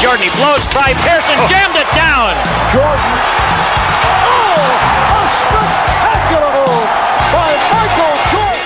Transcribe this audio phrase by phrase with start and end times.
[0.00, 0.28] Jordan.
[0.28, 1.34] He blows by Pearson.
[1.38, 1.48] Oh.
[1.48, 2.34] Jammed it down.
[2.72, 3.12] Jordan.
[4.28, 4.56] Oh,
[5.16, 6.88] a spectacular move
[7.32, 8.64] by Michael Jordan.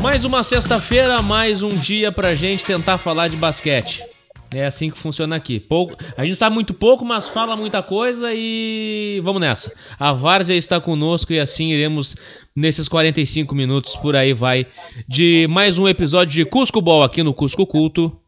[0.00, 4.02] Mais uma sexta-feira, mais um dia pra gente tentar falar de basquete.
[4.50, 5.58] É assim que funciona aqui.
[5.58, 9.72] Pouco, a gente sabe muito pouco, mas fala muita coisa e vamos nessa.
[9.98, 12.16] A Várzea está conosco e assim iremos
[12.54, 14.66] nesses 45 minutos por aí vai
[15.06, 18.20] de mais um episódio de Cusco Ball aqui no Cusco Culto.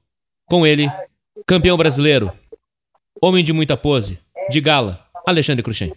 [0.46, 0.90] Com ele,
[1.46, 2.32] campeão brasileiro,
[3.20, 5.92] homem de muita pose, de gala, Alexandre Cruxem.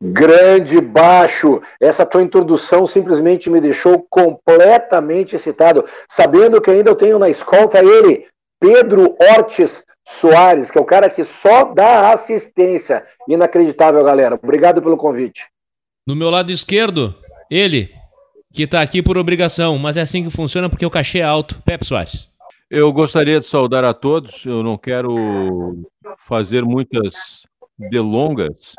[0.00, 7.18] Grande baixo, essa tua introdução simplesmente me deixou completamente excitado, sabendo que ainda eu tenho
[7.18, 8.26] na escolta ele,
[8.60, 13.04] Pedro Ortiz Soares, que é o cara que só dá assistência.
[13.28, 14.38] Inacreditável, galera.
[14.42, 15.46] Obrigado pelo convite.
[16.06, 17.14] No meu lado esquerdo,
[17.50, 17.92] ele,
[18.52, 21.60] que tá aqui por obrigação, mas é assim que funciona porque o cachê é alto,
[21.64, 22.30] Pepe Soares.
[22.70, 24.44] Eu gostaria de saudar a todos.
[24.44, 25.76] Eu não quero
[26.26, 27.42] fazer muitas
[27.78, 28.74] delongas,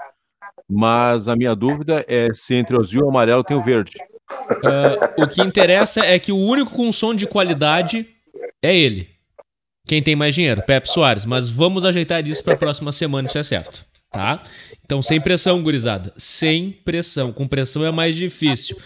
[0.69, 3.97] mas a minha dúvida é se entre o azul e o amarelo tem o verde.
[4.29, 8.07] Uh, o que interessa é que o único com som de qualidade
[8.61, 9.16] é ele.
[9.87, 11.25] Quem tem mais dinheiro, Pepe Soares.
[11.25, 13.85] Mas vamos ajeitar isso para a próxima semana, isso é certo.
[14.11, 14.43] Tá?
[14.85, 16.13] Então, sem pressão, gurizada.
[16.17, 17.31] Sem pressão.
[17.31, 18.77] Com pressão é mais difícil.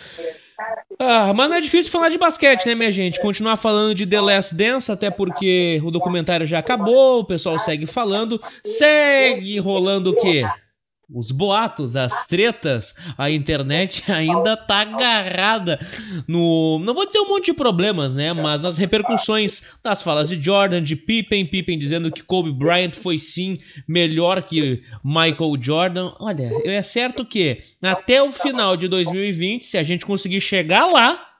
[0.99, 3.19] Ah, mas não é difícil falar de basquete, né, minha gente?
[3.19, 7.87] Continuar falando de The Last Dance, até porque o documentário já acabou, o pessoal segue
[7.87, 8.39] falando.
[8.63, 10.45] Segue rolando o quê?
[11.13, 15.79] Os boatos, as tretas, a internet ainda tá agarrada
[16.27, 16.79] no.
[16.79, 18.31] Não vou dizer um monte de problemas, né?
[18.33, 23.19] Mas nas repercussões das falas de Jordan, de Pippen, Pippen dizendo que Kobe Bryant foi
[23.19, 26.13] sim melhor que Michael Jordan.
[26.19, 31.30] Olha, é certo que até o final de 2020, se a gente conseguir chegar lá,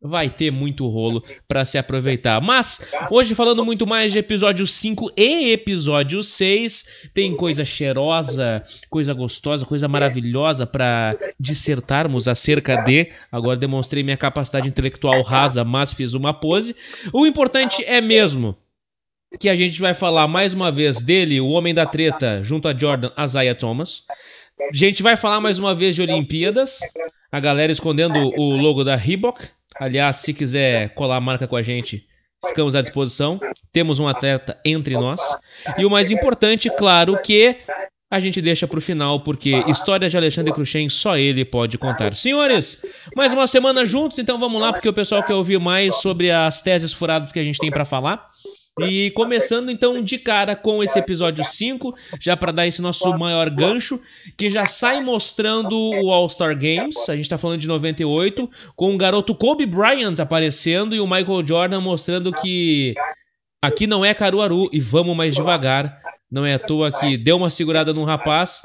[0.00, 2.40] vai ter muito rolo para se aproveitar.
[2.40, 9.12] Mas hoje falando muito mais de episódio 5 e episódio 6, tem coisa cheirosa, coisa
[9.12, 13.10] gostosa, coisa maravilhosa para dissertarmos acerca de.
[13.30, 16.76] Agora demonstrei minha capacidade intelectual rasa, mas fiz uma pose.
[17.12, 18.56] O importante é mesmo
[19.40, 22.76] que a gente vai falar mais uma vez dele, o homem da treta, junto a
[22.76, 24.04] Jordan, Isaiah Thomas.
[24.58, 26.78] A gente vai falar mais uma vez de Olimpíadas.
[27.30, 29.42] A galera escondendo o logo da Reebok.
[29.78, 32.06] Aliás, se quiser colar a marca com a gente,
[32.48, 33.40] ficamos à disposição.
[33.72, 35.20] Temos um atleta entre nós.
[35.76, 37.56] E o mais importante, claro, que
[38.08, 42.14] a gente deixa pro final, porque história de Alexandre Cruxem só ele pode contar.
[42.14, 46.30] Senhores, mais uma semana juntos, então vamos lá, porque o pessoal quer ouvir mais sobre
[46.30, 48.30] as teses furadas que a gente tem para falar.
[48.78, 53.48] E começando então de cara com esse episódio 5, já para dar esse nosso maior
[53.48, 53.98] gancho,
[54.36, 58.98] que já sai mostrando o All-Star Games, a gente tá falando de 98, com o
[58.98, 62.94] garoto Kobe Bryant aparecendo e o Michael Jordan mostrando que
[63.62, 66.02] aqui não é Caruaru e vamos mais devagar.
[66.30, 68.60] Não é à toa que deu uma segurada no rapaz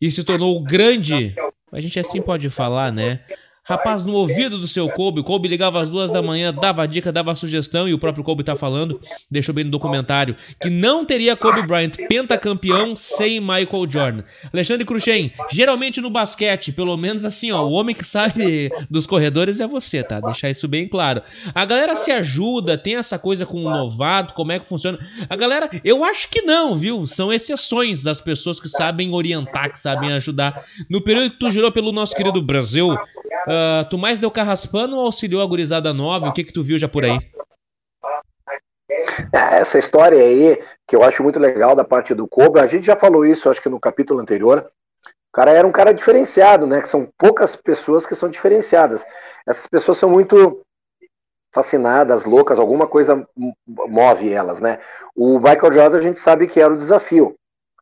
[0.00, 1.34] e se tornou o grande,
[1.72, 3.20] a gente assim pode falar, né?
[3.68, 7.12] Rapaz, no ouvido do seu Kobe, o Kobe ligava às duas da manhã, dava dica,
[7.12, 8.98] dava sugestão, e o próprio Kobe tá falando,
[9.30, 14.22] deixou bem no documentário, que não teria Kobe Bryant pentacampeão sem Michael Jordan.
[14.50, 19.60] Alexandre Cruxem, geralmente no basquete, pelo menos assim, ó, o homem que sabe dos corredores
[19.60, 20.18] é você, tá?
[20.18, 21.20] Deixar isso bem claro.
[21.54, 24.98] A galera se ajuda, tem essa coisa com o novato, como é que funciona.
[25.28, 27.06] A galera, eu acho que não, viu?
[27.06, 30.64] São exceções das pessoas que sabem orientar, que sabem ajudar.
[30.88, 32.96] No período que tu girou pelo nosso querido Brasil,
[33.46, 36.28] Uh, tu mais deu carraspano ou auxiliou a gurizada nova?
[36.28, 37.18] O que que tu viu já por aí?
[39.32, 42.86] É, essa história aí, que eu acho muito legal da parte do Kobe, a gente
[42.86, 44.70] já falou isso, acho que no capítulo anterior.
[45.30, 46.80] O cara era um cara diferenciado, né?
[46.80, 49.04] Que são poucas pessoas que são diferenciadas.
[49.46, 50.62] Essas pessoas são muito
[51.52, 53.26] fascinadas, loucas, alguma coisa
[53.66, 54.80] move elas, né?
[55.14, 57.37] O Michael Jordan a gente sabe que era o desafio.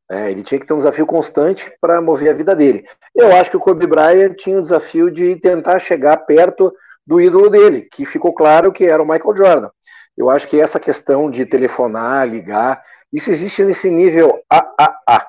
[0.08, 2.86] É, ele tinha que ter um desafio constante para mover a vida dele.
[3.14, 6.72] Eu acho que o Kobe Bryant tinha o desafio de tentar chegar perto
[7.04, 9.70] do ídolo dele, que ficou claro que era o Michael Jordan.
[10.16, 12.82] Eu acho que essa questão de telefonar, ligar,
[13.12, 15.26] isso existe nesse nível AAA.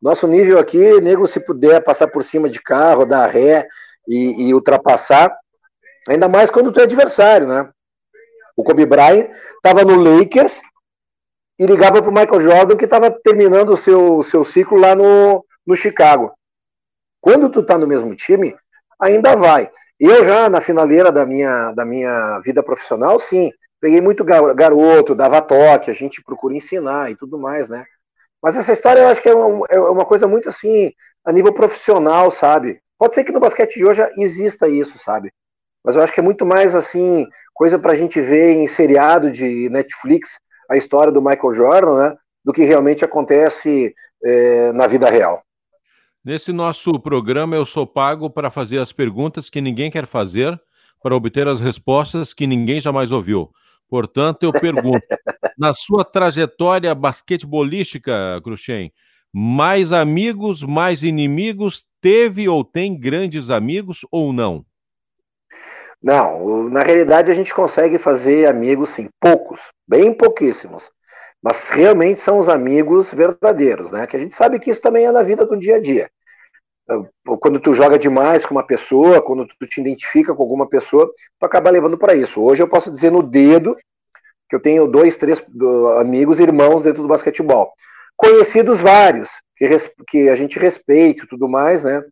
[0.00, 3.66] Nosso nível aqui, nego, se puder passar por cima de carro, dar ré
[4.06, 5.36] e, e ultrapassar,
[6.08, 7.68] ainda mais quando tu é adversário, né?
[8.56, 10.60] O Kobe Bryant estava no Lakers
[11.58, 15.44] e ligava para o Michael Jordan que estava terminando o seu, seu ciclo lá no,
[15.66, 16.32] no Chicago.
[17.20, 18.54] Quando tu tá no mesmo time,
[19.00, 19.70] ainda vai.
[19.98, 23.50] Eu já, na finaleira da minha, da minha vida profissional, sim,
[23.80, 27.84] peguei muito garoto, dava toque, a gente procura ensinar e tudo mais, né?
[28.40, 30.92] Mas essa história eu acho que é uma, é uma coisa muito assim,
[31.24, 32.80] a nível profissional, sabe?
[32.96, 35.32] Pode ser que no basquete de hoje exista isso, sabe?
[35.84, 39.68] Mas eu acho que é muito mais assim, coisa pra gente ver em seriado de
[39.68, 40.38] Netflix,
[40.68, 42.16] a história do Michael Jordan, né?
[42.44, 45.42] Do que realmente acontece é, na vida real.
[46.24, 50.60] Nesse nosso programa, eu sou pago para fazer as perguntas que ninguém quer fazer,
[51.02, 53.50] para obter as respostas que ninguém jamais ouviu.
[53.88, 55.00] Portanto, eu pergunto:
[55.58, 58.92] na sua trajetória basquetebolística, Cruxem,
[59.32, 64.64] mais amigos, mais inimigos, teve ou tem grandes amigos ou não?
[66.02, 70.90] Não, na realidade a gente consegue fazer amigos, sim, poucos, bem pouquíssimos.
[71.42, 74.06] Mas realmente são os amigos verdadeiros, né?
[74.06, 76.10] Que a gente sabe que isso também é na vida do dia a dia.
[77.40, 81.44] Quando tu joga demais com uma pessoa, quando tu te identifica com alguma pessoa, tu
[81.44, 82.42] acaba levando para isso.
[82.42, 83.76] Hoje eu posso dizer no dedo
[84.48, 85.44] que eu tenho dois, três
[86.00, 87.72] amigos, irmãos dentro do basquetebol.
[88.16, 89.68] Conhecidos vários, que,
[90.08, 92.02] que a gente respeita e tudo mais, né?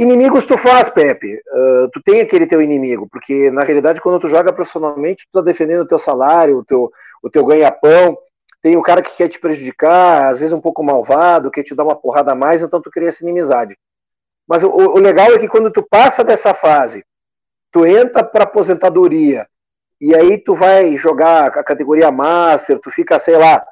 [0.00, 1.42] Inimigos tu faz, Pepe.
[1.52, 5.42] Uh, tu tem aquele teu inimigo, porque na realidade quando tu joga profissionalmente, tu tá
[5.42, 6.90] defendendo o teu salário, o teu,
[7.22, 8.16] o teu ganha-pão.
[8.62, 11.84] Tem o cara que quer te prejudicar, às vezes um pouco malvado, quer te dar
[11.84, 13.76] uma porrada a mais, então tu cria essa inimizade.
[14.48, 17.04] Mas o, o legal é que quando tu passa dessa fase,
[17.70, 19.46] tu entra para aposentadoria,
[20.00, 23.62] e aí tu vai jogar a categoria Master, tu fica, sei lá,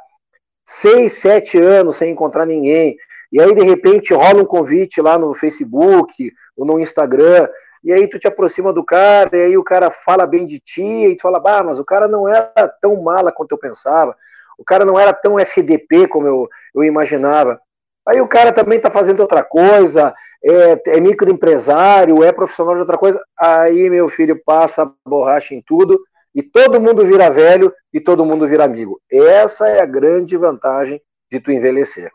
[0.67, 2.99] seis, sete anos sem encontrar ninguém,
[3.33, 7.49] e aí de repente rola um convite lá no Facebook ou no Instagram,
[7.85, 10.83] e aí tu te aproxima do cara, e aí o cara fala bem de ti,
[10.83, 14.17] e tu fala, bah, mas o cara não era tão mala quanto eu pensava,
[14.59, 17.61] o cara não era tão FDP como eu, eu imaginava.
[18.07, 22.99] Aí o cara também tá fazendo outra coisa, é, é microempresário, é profissional de outra
[22.99, 26.01] coisa, aí meu filho passa borracha em tudo,
[26.35, 29.01] e todo mundo vira velho e todo mundo vira amigo.
[29.11, 32.11] Essa é a grande vantagem de tu envelhecer.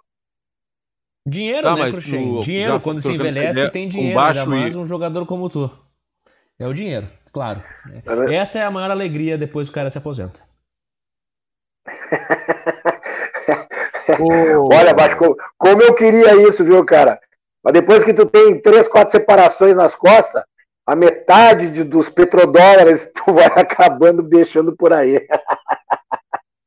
[1.25, 2.41] Dinheiro, tá, né, Cruxem?
[2.41, 4.77] Dinheiro, quando se envelhece, tem dinheiro, ainda mais e...
[4.77, 5.71] um jogador como tu.
[6.59, 7.63] É o dinheiro, claro.
[8.27, 10.41] É Essa é a maior alegria depois que o cara se aposenta.
[14.71, 15.17] Olha, Baixo,
[15.57, 17.19] como eu queria isso, viu, cara?
[17.63, 20.43] Mas depois que tu tem três, quatro separações nas costas,
[20.85, 25.25] a metade de, dos petrodólares tu vai acabando deixando por aí.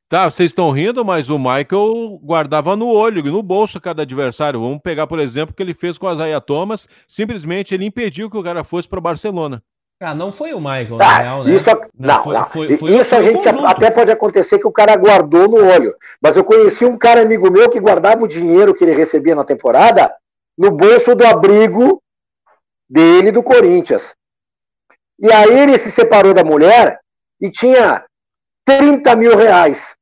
[0.09, 4.61] Tá, vocês estão rindo, mas o Michael guardava no olho e no bolso cada adversário.
[4.61, 6.87] Vamos pegar, por exemplo, o que ele fez com a Zaya Thomas.
[7.09, 9.61] Simplesmente ele impediu que o cara fosse para Barcelona.
[9.99, 11.51] Ah, não foi o Michael, na ah, real, né?
[11.53, 11.65] Isso,
[11.99, 12.45] não, foi, não.
[12.45, 15.97] Foi, foi, isso a gente até pode acontecer que o cara guardou no olho.
[16.23, 19.43] Mas eu conheci um cara amigo meu que guardava o dinheiro que ele recebia na
[19.43, 20.15] temporada
[20.57, 22.01] no bolso do abrigo
[22.89, 24.15] dele do Corinthians.
[25.19, 27.01] E aí ele se separou da mulher
[27.41, 28.05] e tinha
[28.67, 29.96] 30 mil reais.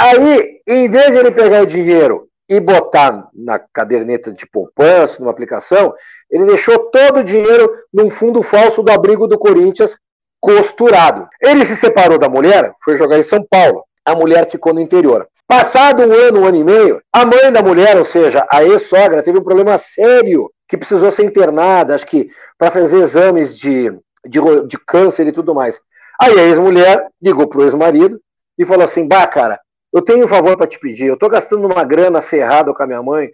[0.00, 5.32] Aí, em vez de ele pegar o dinheiro e botar na caderneta de poupança, numa
[5.32, 5.92] aplicação,
[6.30, 9.96] ele deixou todo o dinheiro num fundo falso do abrigo do Corinthians
[10.40, 11.28] costurado.
[11.42, 13.84] Ele se separou da mulher, foi jogar em São Paulo.
[14.04, 15.26] A mulher ficou no interior.
[15.48, 19.22] Passado um ano, um ano e meio, a mãe da mulher, ou seja, a ex-sogra,
[19.22, 23.90] teve um problema sério que precisou ser internada, acho que para fazer exames de,
[24.24, 25.80] de, de, câncer e tudo mais.
[26.20, 28.20] Aí a ex-mulher ligou pro ex-marido
[28.56, 29.58] e falou assim: Bah, cara,
[29.92, 32.86] eu tenho um favor para te pedir, eu tô gastando uma grana ferrada com a
[32.86, 33.30] minha mãe.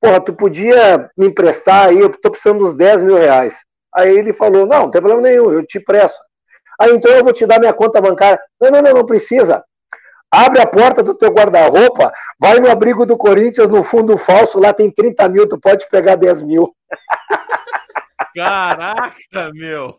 [0.00, 3.58] Porra, tu podia me emprestar aí, eu tô precisando dos 10 mil reais.
[3.94, 6.18] Aí ele falou: Não, não tem problema nenhum, eu te presto.
[6.80, 8.38] Aí então eu vou te dar minha conta bancária.
[8.60, 9.64] Não, não, não, não precisa.
[10.30, 14.74] Abre a porta do teu guarda-roupa, vai no abrigo do Corinthians, no fundo falso, lá
[14.74, 16.74] tem 30 mil, tu pode pegar 10 mil.
[18.36, 19.98] Caraca, meu!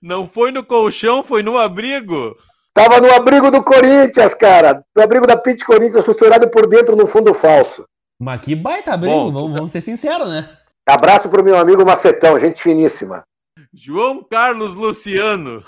[0.00, 2.36] Não foi no colchão, foi no abrigo?
[2.80, 4.82] Tava no abrigo do Corinthians, cara.
[4.96, 7.84] No abrigo da Pit Corinthians, costurado por dentro no fundo falso.
[8.18, 10.56] Mas que baita abrigo, Bom, vamos, vamos ser sinceros, né?
[10.86, 13.22] Abraço pro meu amigo Macetão, gente finíssima.
[13.70, 15.62] João Carlos Luciano.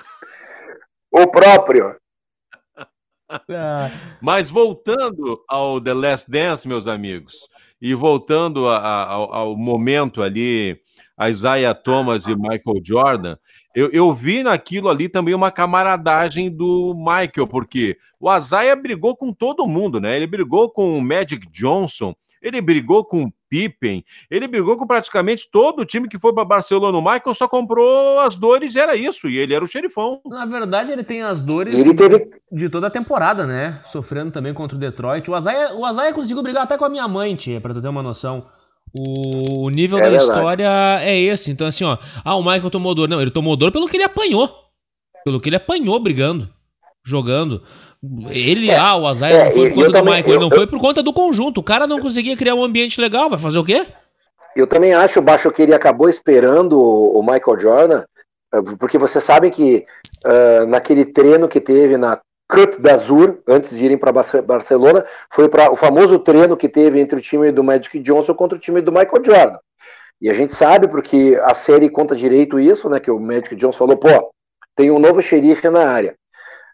[1.10, 1.94] O próprio.
[3.28, 3.90] Ah.
[4.18, 7.34] Mas voltando ao The Last Dance, meus amigos,
[7.80, 10.80] e voltando a, a, ao, ao, momento ali,
[11.28, 13.36] Isaiah Thomas e Michael Jordan,
[13.74, 19.32] eu, eu, vi naquilo ali também uma camaradagem do Michael, porque o Isaiah brigou com
[19.32, 20.16] todo mundo, né?
[20.16, 25.48] Ele brigou com o Magic Johnson, ele brigou com o Pippen, ele brigou com praticamente
[25.50, 26.98] todo o time que foi para Barcelona.
[26.98, 30.20] O Michael só comprou as dores e era isso, e ele era o xerifão.
[30.26, 32.30] Na verdade, ele tem as dores ele teve...
[32.50, 33.80] de toda a temporada, né?
[33.84, 35.30] Sofrendo também contra o Detroit.
[35.30, 37.88] O Azaia, o Azaia conseguiu brigar até com a minha mãe, tia, pra tu ter
[37.88, 38.46] uma noção.
[38.94, 40.30] O nível é da verdade.
[40.30, 41.50] história é esse.
[41.50, 41.96] Então, assim, ó.
[42.24, 43.08] Ah, o Michael tomou dor.
[43.08, 44.50] Não, ele tomou dor pelo que ele apanhou.
[45.24, 46.48] Pelo que ele apanhou brigando,
[47.04, 47.62] jogando.
[48.30, 50.40] Ele, é, ah, o Azaia é, não foi por conta do também, Michael, eu, ele
[50.40, 51.58] não eu, foi por conta do conjunto.
[51.58, 53.86] O cara não conseguia criar um ambiente legal, vai fazer o quê?
[54.56, 58.04] Eu também acho, Baixo, que ele acabou esperando o Michael Jordan,
[58.52, 59.86] eh, porque vocês sabem que
[60.26, 65.48] uh, naquele treino que teve na Cut da Azur, antes de irem para Barcelona, foi
[65.48, 68.80] para o famoso treino que teve entre o time do Magic Johnson contra o time
[68.80, 69.58] do Michael Jordan.
[70.20, 73.00] E a gente sabe, porque a série conta direito isso, né?
[73.00, 74.30] Que o Magic Johnson falou, pô,
[74.76, 76.14] tem um novo xerife na área.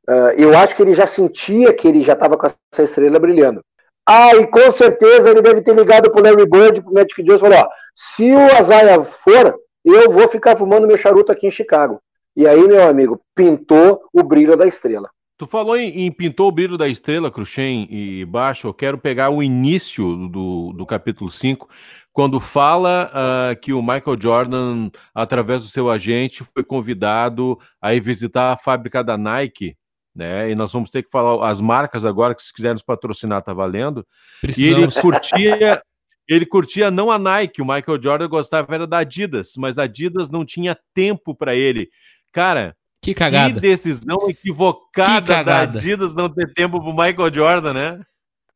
[0.08, 3.60] Uh, eu acho que ele já sentia que ele já estava com essa estrela brilhando.
[4.06, 7.50] Ah, e com certeza ele deve ter ligado pro Larry Bird, pro Magic Johnson, e
[7.50, 12.00] falou, ó, se o Azaia for, eu vou ficar fumando meu charuto aqui em Chicago.
[12.34, 15.10] E aí, meu amigo, pintou o brilho da estrela.
[15.38, 18.66] Tu falou em, em, Pintou o Brilho da Estrela, Cruxem e Baixo.
[18.66, 21.68] Eu quero pegar o início do, do capítulo 5,
[22.12, 28.00] quando fala uh, que o Michael Jordan, através do seu agente, foi convidado a ir
[28.00, 29.76] visitar a fábrica da Nike.
[30.12, 30.50] Né?
[30.50, 33.52] E nós vamos ter que falar as marcas agora, que se quiser nos patrocinar, tá
[33.52, 34.04] valendo.
[34.40, 34.76] Precisamos.
[34.76, 35.82] E ele curtia.
[36.28, 40.28] Ele curtia não a Nike, o Michael Jordan gostava era da Adidas, mas a Adidas
[40.28, 41.88] não tinha tempo para ele.
[42.32, 42.76] Cara,
[43.08, 43.54] que cagada.
[43.54, 45.72] Que decisão equivocada que cagada.
[45.72, 48.00] da Adidas não ter tempo pro Michael Jordan, né?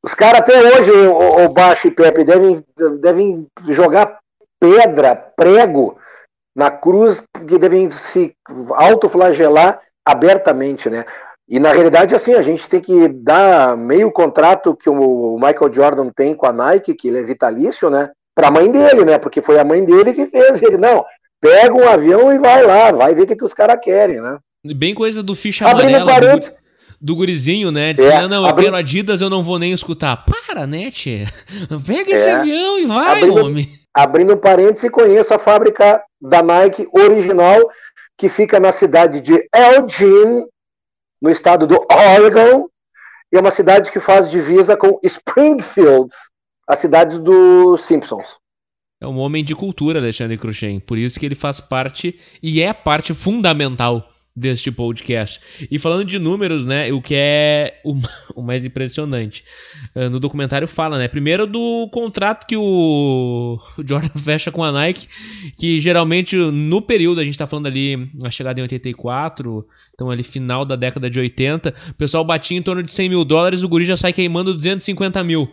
[0.03, 2.65] Os caras até hoje, o, o Baixo e Pepe, devem,
[3.01, 4.19] devem jogar
[4.59, 5.97] pedra, prego
[6.55, 8.35] na cruz, que devem se
[8.71, 11.05] autoflagelar abertamente, né?
[11.49, 16.11] E na realidade, assim, a gente tem que dar meio contrato que o Michael Jordan
[16.15, 18.11] tem com a Nike, que ele é vitalício, né?
[18.35, 19.19] Para a mãe dele, né?
[19.19, 20.63] Porque foi a mãe dele que fez.
[20.63, 21.05] Ele, não,
[21.43, 24.39] pega um avião e vai lá, vai ver o que, que os caras querem, né?
[24.65, 26.53] Bem coisa do ficha amarela do,
[27.01, 27.93] do gurizinho, né?
[27.93, 30.25] Disse, é, não, eu quero Adidas, eu não vou nem escutar.
[30.25, 31.25] Para, né, tchê?
[31.85, 33.69] Pega esse é, avião e vai, abrindo, homem.
[33.93, 37.59] Abrindo um parênteses, conheço a fábrica da Nike original,
[38.17, 40.47] que fica na cidade de Elgin,
[41.21, 42.69] no estado do Oregon,
[43.33, 46.15] e é uma cidade que faz divisa com Springfield,
[46.69, 48.37] a cidade dos Simpsons.
[49.03, 50.79] É um homem de cultura, Alexandre Cruxem.
[50.79, 55.41] Por isso que ele faz parte e é parte fundamental deste podcast.
[55.69, 57.97] E falando de números, né, o que é o,
[58.37, 59.43] o mais impressionante.
[59.93, 64.71] Uh, no documentário fala, né, primeiro do contrato que o, o Jordan fecha com a
[64.71, 65.09] Nike,
[65.59, 70.23] que geralmente no período, a gente tá falando ali, a chegada em 84, então ali
[70.23, 73.69] final da década de 80, o pessoal batia em torno de 100 mil dólares, o
[73.69, 75.51] guri já sai queimando 250 mil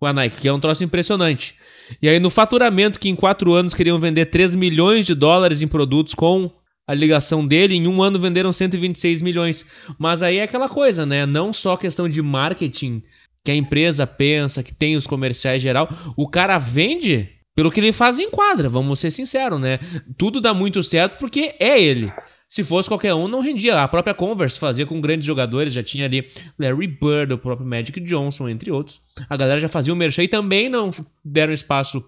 [0.00, 1.54] com a Nike, que é um troço impressionante.
[2.00, 5.68] E aí, no faturamento, que em quatro anos queriam vender 3 milhões de dólares em
[5.68, 6.50] produtos com
[6.86, 9.66] a ligação dele, em um ano venderam 126 milhões.
[9.98, 11.26] Mas aí é aquela coisa, né?
[11.26, 13.02] Não só questão de marketing
[13.44, 15.88] que a empresa pensa, que tem os comerciais geral.
[16.16, 19.78] O cara vende pelo que ele faz em quadra, vamos ser sinceros, né?
[20.16, 22.12] Tudo dá muito certo porque é ele.
[22.48, 23.82] Se fosse qualquer um, não rendia.
[23.82, 28.00] A própria Converse fazia com grandes jogadores, já tinha ali Larry Bird, o próprio Magic
[28.00, 29.02] Johnson, entre outros.
[29.28, 30.90] A galera já fazia o merchan e também não
[31.22, 32.02] deram espaço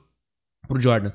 [0.66, 1.12] pro Jordan.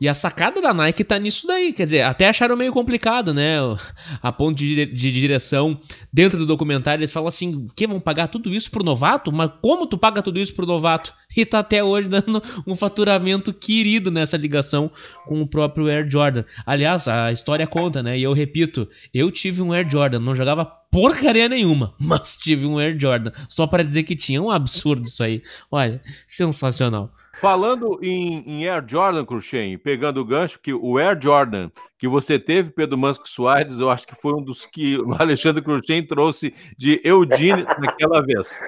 [0.00, 1.74] E a sacada da Nike tá nisso daí.
[1.74, 3.56] Quer dizer, até acharam meio complicado, né?
[4.22, 5.78] A ponto de, de direção
[6.10, 9.30] dentro do documentário, eles falam assim: que vão pagar tudo isso pro novato?
[9.30, 11.12] Mas como tu paga tudo isso pro novato?
[11.36, 14.90] E tá até hoje dando um faturamento querido nessa ligação
[15.24, 16.44] com o próprio Air Jordan.
[16.66, 18.18] Aliás, a história conta, né?
[18.18, 22.78] E eu repito, eu tive um Air Jordan, não jogava porcaria nenhuma, mas tive um
[22.78, 23.30] Air Jordan.
[23.48, 25.42] Só para dizer que tinha um absurdo isso aí.
[25.70, 27.12] Olha, sensacional.
[27.34, 31.70] Falando em, em Air Jordan, Cruxem, pegando o gancho, que o Air Jordan
[32.00, 35.62] que você teve, Pedro Mansco Soares, eu acho que foi um dos que o Alexandre
[35.62, 38.58] Cruxem trouxe de Eudine naquela vez.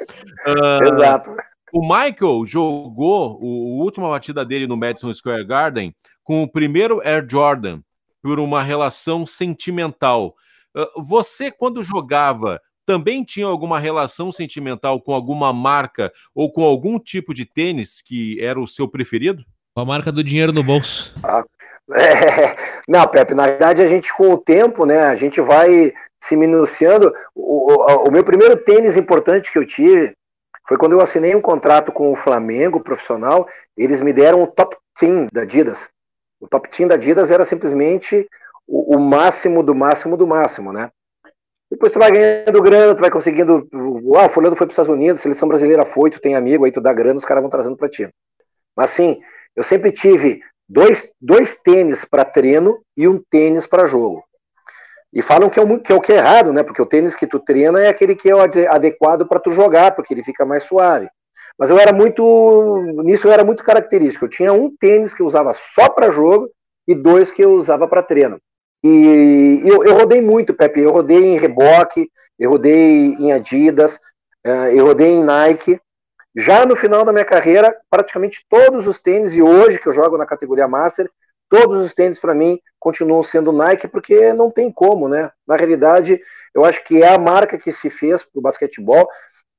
[0.47, 1.35] Uh, Exato.
[1.73, 7.01] O Michael jogou o, a última batida dele no Madison Square Garden com o primeiro
[7.03, 7.81] Air Jordan
[8.23, 10.35] por uma relação sentimental.
[10.77, 16.99] Uh, você, quando jogava, também tinha alguma relação sentimental com alguma marca ou com algum
[16.99, 19.43] tipo de tênis que era o seu preferido?
[19.75, 21.15] Com a marca do dinheiro no bolso.
[21.23, 21.43] Ah,
[21.95, 22.55] é,
[22.87, 27.13] não, Pepe, na verdade a gente com o tempo, né, a gente vai se minuciando.
[27.35, 30.13] O, o, o, meu primeiro tênis importante que eu tive
[30.67, 34.77] foi quando eu assinei um contrato com o Flamengo profissional, eles me deram o top
[34.99, 35.89] team da Adidas.
[36.41, 38.29] O top team da Adidas era simplesmente
[38.67, 40.91] o, o máximo do máximo do máximo, né?
[41.71, 43.67] Depois tu vai ganhando grana, tu vai conseguindo.
[44.17, 46.81] Ah, fulano foi para os Estados Unidos, seleção brasileira foi, tu tem amigo, aí tu
[46.81, 48.09] dá grana, os caras vão trazendo para ti.
[48.77, 49.23] Mas sim,
[49.57, 54.23] eu sempre tive dois, dois tênis para treino e um tênis para jogo.
[55.13, 56.63] E falam que é, o, que é o que é errado, né?
[56.63, 60.15] Porque o tênis que tu treina é aquele que é adequado para tu jogar, porque
[60.15, 61.09] ele fica mais suave.
[61.59, 62.79] Mas eu era muito.
[63.05, 64.25] Nisso eu era muito característico.
[64.25, 66.49] Eu tinha um tênis que eu usava só para jogo
[66.89, 68.39] e dois que eu usava para treino.
[68.83, 70.81] E eu, eu, rodei muito, Pepe.
[70.81, 74.01] Eu rodei em reboque, eu rodei em Adidas,
[74.45, 75.79] eh, eu rodei em Nike.
[76.35, 80.17] Já no final da minha carreira, praticamente todos os tênis, e hoje que eu jogo
[80.17, 81.09] na categoria Master,
[81.53, 85.31] todos os tênis para mim continuam sendo Nike, porque não tem como, né?
[85.47, 86.19] Na realidade,
[86.55, 89.07] eu acho que é a marca que se fez para o basquetebol.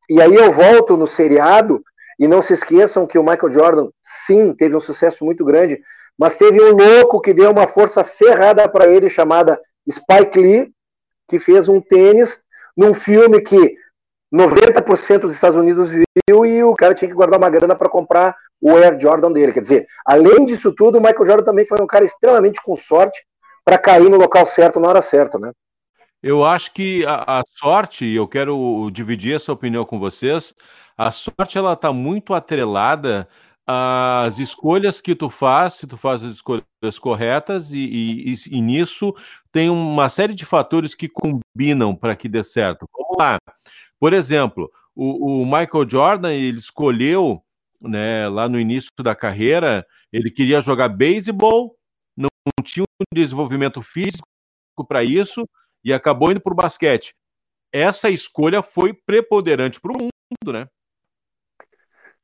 [0.10, 1.84] E aí eu volto no seriado,
[2.18, 5.80] e não se esqueçam que o Michael Jordan, sim, teve um sucesso muito grande,
[6.18, 10.72] mas teve um louco que deu uma força ferrada para ele, chamada Spike Lee,
[11.28, 12.40] que fez um tênis
[12.76, 13.76] num filme que
[14.34, 18.36] 90% dos Estados Unidos viu e o cara tinha que guardar uma grana para comprar
[18.60, 19.52] o Air Jordan dele.
[19.52, 23.24] Quer dizer, além disso tudo, o Michael Jordan também foi um cara extremamente com sorte
[23.64, 25.52] para cair no local certo na hora certa, né?
[26.22, 30.56] Eu acho que a, a sorte, e eu quero dividir essa opinião com vocês,
[30.98, 33.28] a sorte ela está muito atrelada
[33.68, 36.64] às escolhas que tu faz, se tu faz as escolhas
[37.00, 39.14] corretas, e, e, e nisso
[39.52, 42.88] tem uma série de fatores que combinam para que dê certo.
[42.94, 43.38] Vamos lá.
[44.04, 47.42] Por exemplo, o, o Michael Jordan ele escolheu,
[47.80, 51.78] né, lá no início da carreira, ele queria jogar beisebol,
[52.18, 52.28] não,
[52.66, 54.28] tinha um desenvolvimento físico
[54.86, 55.48] para isso,
[55.86, 57.14] e acabou indo para o basquete.
[57.72, 60.68] Essa escolha foi preponderante para o mundo, né?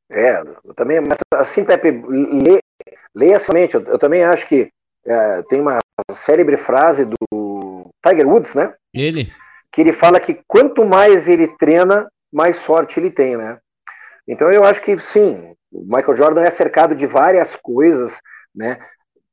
[0.09, 2.59] É, eu também, mas assim, Pepe, lê,
[3.15, 3.75] leia somente.
[3.75, 4.69] Eu, eu, também acho que
[5.05, 5.79] é, tem uma
[6.11, 8.75] célebre frase do Tiger Woods, né?
[8.93, 9.31] Ele.
[9.71, 13.57] Que ele fala que quanto mais ele treina, mais sorte ele tem, né?
[14.27, 18.19] Então eu acho que sim, o Michael Jordan é cercado de várias coisas,
[18.53, 18.79] né?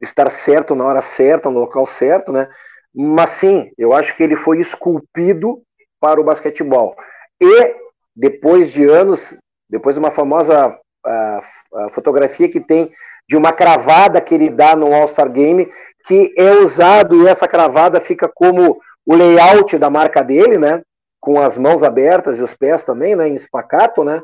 [0.01, 2.49] Estar certo na hora certa, no local certo, né?
[2.95, 5.63] Mas sim, eu acho que ele foi esculpido
[6.01, 6.97] para o basquetebol.
[7.41, 7.75] E
[8.15, 9.35] depois de anos
[9.69, 10.79] depois de uma famosa
[11.93, 12.91] fotografia que tem
[13.29, 15.71] de uma cravada que ele dá no All-Star Game,
[16.05, 20.83] que é usado e essa cravada fica como o layout da marca dele, né?
[21.21, 23.29] Com as mãos abertas e os pés também, né?
[23.29, 24.21] Em espacato, né?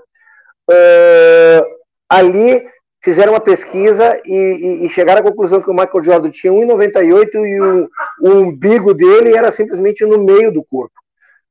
[0.69, 1.65] Uh,
[2.11, 2.67] ali
[3.03, 7.35] fizeram uma pesquisa e, e, e, chegaram à conclusão que o Michael Jordan tinha 1,98
[7.35, 7.89] e o,
[8.21, 10.95] o umbigo dele era simplesmente no meio do corpo.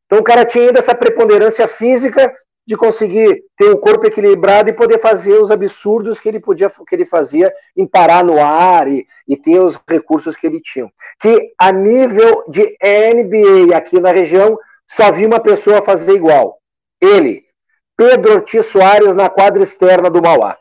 [0.05, 2.33] Então o cara tinha ainda essa preponderância física
[2.65, 6.95] de conseguir ter o corpo equilibrado e poder fazer os absurdos que ele podia que
[6.95, 10.89] ele fazia em parar no ar e, e ter os recursos que ele tinha.
[11.19, 16.59] Que a nível de NBA aqui na região só vi uma pessoa fazer igual.
[17.01, 17.43] Ele,
[17.97, 20.57] Pedro Ortiz Soares na quadra externa do Mauá.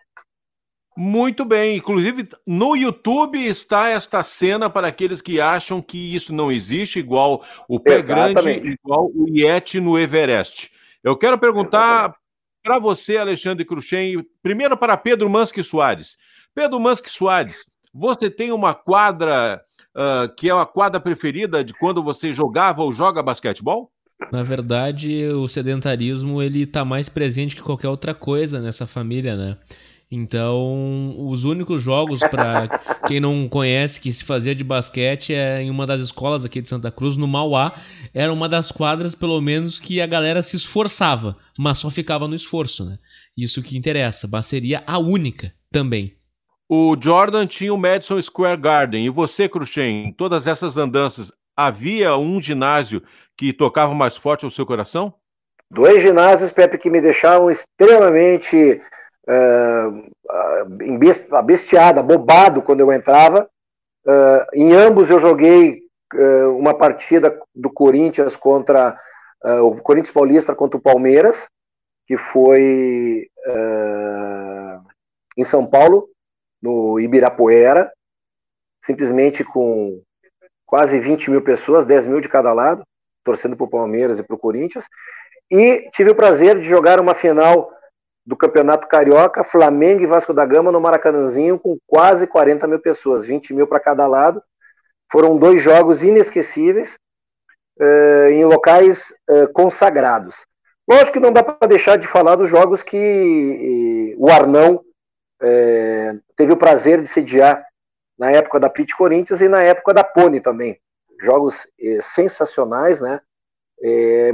[0.97, 6.51] Muito bem, inclusive no YouTube está esta cena para aqueles que acham que isso não
[6.51, 8.61] existe, igual o pé Exatamente.
[8.61, 10.71] grande, igual o Yeti no Everest.
[11.03, 12.15] Eu quero perguntar
[12.63, 16.17] para você, Alexandre Cruxem, primeiro para Pedro Mansky Soares.
[16.55, 19.63] Pedro Mansky Soares, você tem uma quadra
[19.97, 23.91] uh, que é a quadra preferida de quando você jogava ou joga basquetebol?
[24.31, 29.57] Na verdade, o sedentarismo ele está mais presente que qualquer outra coisa nessa família, né?
[30.13, 32.69] Então, os únicos jogos para
[33.07, 36.69] quem não conhece que se fazia de basquete é em uma das escolas aqui de
[36.69, 37.81] Santa Cruz, no Mauá,
[38.13, 42.35] era uma das quadras pelo menos que a galera se esforçava, mas só ficava no
[42.35, 42.99] esforço, né?
[43.37, 46.17] Isso que interessa, mas seria a única também.
[46.69, 52.17] O Jordan tinha o Madison Square Garden e você, Cruxem, em todas essas andanças, havia
[52.17, 53.03] um ginásio
[53.37, 55.15] que tocava mais forte ao seu coração?
[55.71, 58.81] Dois ginásios, Pepe, que me deixavam extremamente
[59.31, 60.11] uh,
[61.37, 63.49] abestiada, bobado quando eu entrava.
[64.05, 65.83] Uh, em ambos eu joguei
[66.15, 68.99] uh, uma partida do Corinthians contra
[69.45, 71.47] uh, o Corinthians Paulista contra o Palmeiras,
[72.07, 73.29] que foi
[75.37, 76.09] em São Paulo,
[76.61, 77.91] no Ibirapuera,
[78.85, 80.03] simplesmente com
[80.67, 82.83] quase 20 mil pessoas, 10 mil de cada lado,
[83.25, 84.85] torcendo para o Palmeiras e para o Corinthians.
[85.51, 87.71] E tive o prazer de jogar uma final
[88.25, 93.25] do Campeonato Carioca, Flamengo e Vasco da Gama no Maracanãzinho, com quase 40 mil pessoas,
[93.25, 94.43] 20 mil para cada lado.
[95.11, 96.97] Foram dois jogos inesquecíveis
[97.81, 100.47] uh, em locais uh, consagrados.
[100.89, 104.85] Lógico que não dá para deixar de falar dos jogos que uh, o Arnão
[106.37, 107.65] teve o prazer de sediar
[108.19, 110.79] na época da Pit Corinthians e na época da Pony também.
[111.23, 111.67] Jogos
[112.03, 113.23] sensacionais, né?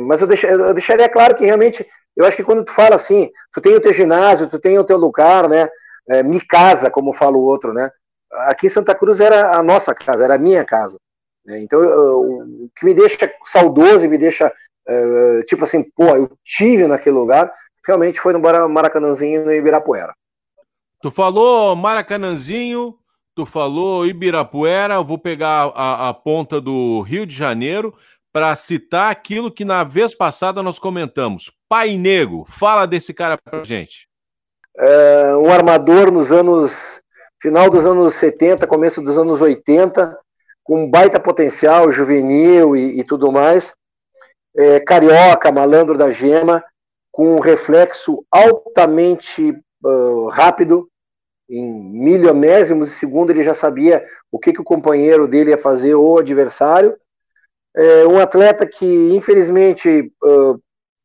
[0.01, 3.61] mas eu, eu deixaria claro que realmente eu acho que quando tu fala assim, tu
[3.61, 5.69] tem o teu ginásio, tu tem o teu lugar, né?
[6.09, 7.91] É, me casa, como fala o outro, né?
[8.33, 10.99] Aqui em Santa Cruz era a nossa casa, era a minha casa.
[11.45, 11.61] Né?
[11.61, 14.53] Então, o que me deixa saudoso e me deixa,
[14.89, 17.53] uh, tipo assim, pô, eu tive naquele lugar,
[17.87, 20.13] realmente foi no Maracanãzinho no Ibirapuera.
[21.03, 22.95] Tu falou Maracanãzinho,
[23.35, 27.95] tu falou Ibirapuera, eu vou pegar a, a ponta do Rio de Janeiro
[28.33, 31.53] para citar aquilo que na vez passada nós comentamos.
[31.69, 34.09] Pai Negro, fala desse cara pra gente.
[34.79, 37.01] É, um armador nos anos.
[37.41, 40.17] final dos anos 70, começo dos anos 80,
[40.63, 43.73] com baita potencial juvenil e, e tudo mais.
[44.57, 46.65] É, carioca, malandro da gema,
[47.11, 50.89] com um reflexo altamente uh, rápido,
[51.49, 55.95] em milionésimos de segundo ele já sabia o que, que o companheiro dele ia fazer
[55.95, 56.97] ou adversário.
[57.75, 60.61] É, um atleta que, infelizmente, uh,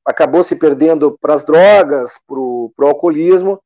[0.05, 3.61] acabou se perdendo para as drogas, para o alcoolismo,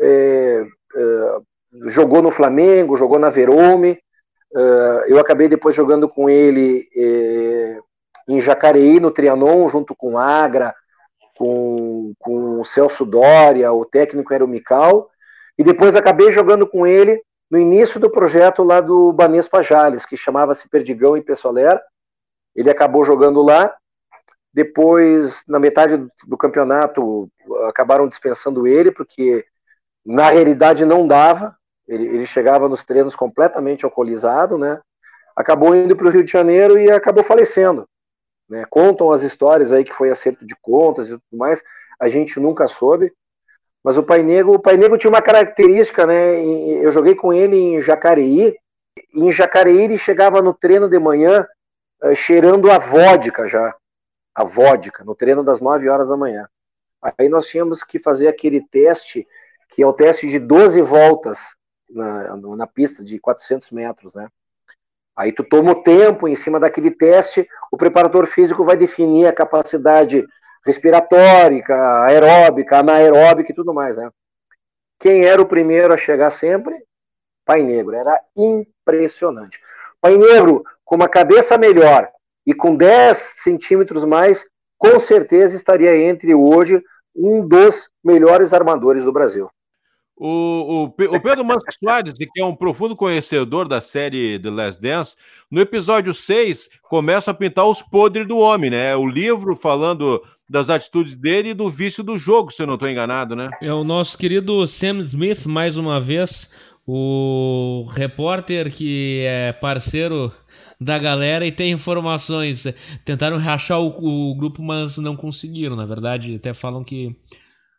[0.00, 0.64] é,
[0.96, 1.38] é,
[1.86, 3.98] jogou no Flamengo, jogou na Verome.
[4.54, 7.78] É, eu acabei depois jogando com ele é,
[8.28, 10.74] em Jacareí, no Trianon, junto com Agra,
[11.36, 15.10] com, com o Celso Dória, o técnico era o Mical.
[15.58, 20.16] E depois acabei jogando com ele no início do projeto lá do Banespa Jales, que
[20.16, 21.80] chamava-se Perdigão e Pessoler.
[22.54, 23.74] Ele acabou jogando lá.
[24.54, 27.28] Depois, na metade do campeonato,
[27.66, 29.44] acabaram dispensando ele, porque
[30.06, 31.56] na realidade não dava.
[31.88, 34.80] Ele, ele chegava nos treinos completamente alcoolizado, né?
[35.34, 37.84] Acabou indo para o Rio de Janeiro e acabou falecendo.
[38.48, 38.64] Né?
[38.70, 41.60] Contam as histórias aí que foi acerto de contas e tudo mais.
[41.98, 43.12] A gente nunca soube.
[43.82, 46.42] Mas o Pai Negro, o Pai Negro tinha uma característica, né?
[46.42, 48.56] Eu joguei com ele em Jacareí.
[49.12, 51.44] Em Jacareí ele chegava no treino de manhã
[52.02, 53.74] uh, cheirando a vodka já.
[54.34, 56.48] A vodka, no treino das 9 horas da manhã.
[57.18, 59.26] Aí nós tínhamos que fazer aquele teste,
[59.68, 61.54] que é o teste de 12 voltas
[61.88, 64.28] na, na pista de 400 metros, né?
[65.16, 69.32] Aí tu toma o tempo em cima daquele teste, o preparador físico vai definir a
[69.32, 70.26] capacidade
[70.66, 71.62] respiratória,
[72.04, 74.10] aeróbica, anaeróbica e tudo mais, né?
[74.98, 76.74] Quem era o primeiro a chegar sempre?
[77.44, 77.94] Pai Negro.
[77.94, 79.60] Era impressionante.
[80.00, 82.10] Pai Negro, com uma cabeça melhor
[82.46, 84.44] e com 10 centímetros mais,
[84.78, 86.82] com certeza estaria entre hoje
[87.14, 89.48] um dos melhores armadores do Brasil.
[90.16, 94.80] O, o, o, Pedro Manso Soares, que é um profundo conhecedor da série The Last
[94.80, 95.16] Dance,
[95.50, 98.94] no episódio 6 começa a pintar os podres do homem, né?
[98.94, 102.88] O livro falando das atitudes dele e do vício do jogo, se eu não estou
[102.88, 103.50] enganado, né?
[103.60, 106.52] É o nosso querido Sam Smith, mais uma vez,
[106.86, 110.30] o repórter que é parceiro
[110.84, 112.66] da galera e tem informações.
[113.04, 115.74] Tentaram rachar o, o grupo, mas não conseguiram.
[115.74, 117.16] Na verdade, até falam que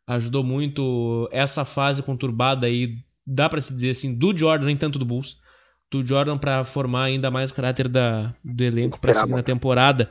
[0.08, 5.00] ajudou muito essa fase conturbada aí, dá para se dizer assim, do Jordan, nem tanto
[5.00, 5.38] do Bulls,
[5.92, 10.10] do Jordan para formar ainda mais o caráter da, do elenco para seguir na temporada.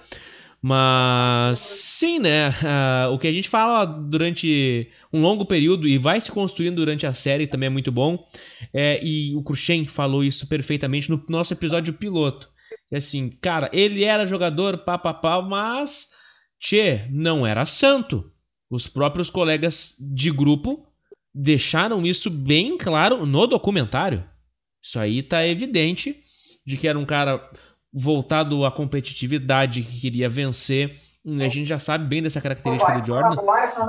[0.66, 2.48] Mas sim, né?
[2.48, 7.06] Uh, o que a gente fala durante um longo período e vai se construindo durante
[7.06, 8.26] a série também é muito bom.
[8.72, 12.48] É, e o Cruxem falou isso perfeitamente no nosso episódio piloto.
[12.90, 16.08] É assim, cara, ele era jogador papapá, mas
[16.58, 18.30] Tchê, não era santo.
[18.70, 20.86] Os próprios colegas de grupo
[21.34, 24.24] deixaram isso bem claro no documentário.
[24.82, 26.16] Isso aí tá evidente
[26.66, 27.50] de que era um cara
[27.92, 30.98] voltado à competitividade, que queria vencer.
[31.26, 33.36] A gente já sabe bem dessa característica do Jordan.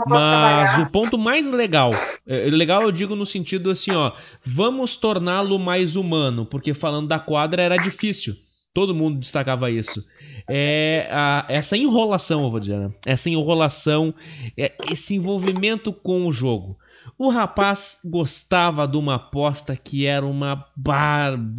[0.08, 1.92] Mas o ponto mais legal,
[2.26, 7.20] é, legal eu digo no sentido assim, ó, vamos torná-lo mais humano, porque falando da
[7.20, 8.36] quadra era difícil.
[8.76, 10.06] Todo mundo destacava isso.
[10.50, 12.92] É a, essa enrolação, eu vou dizer, né?
[13.06, 14.14] Essa enrolação,
[14.58, 16.78] é, esse envolvimento com o jogo.
[17.18, 21.54] O rapaz gostava de uma aposta que era uma barbaridade.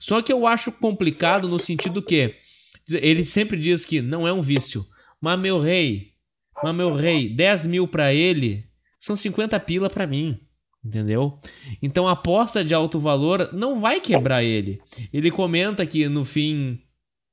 [0.00, 2.34] Só que eu acho complicado no sentido que
[2.90, 4.84] ele sempre diz que não é um vício.
[5.20, 6.14] Mas meu rei,
[6.60, 8.66] mas meu rei, 10 mil para ele
[8.98, 10.40] são 50 pila para mim.
[10.84, 11.38] Entendeu?
[11.80, 14.80] Então a aposta de alto valor não vai quebrar ele.
[15.12, 16.78] Ele comenta que no fim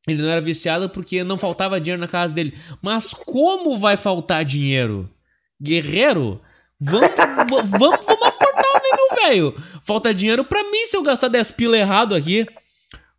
[0.08, 2.54] ele não era viciado porque não faltava dinheiro na casa dele.
[2.82, 5.10] Mas como vai faltar dinheiro?
[5.62, 6.42] Guerreiro,
[6.80, 7.10] vamos,
[7.50, 9.64] vamos, vamos aportar o nego velho.
[9.84, 12.48] Falta dinheiro para mim se eu gastar 10 pila errado aqui.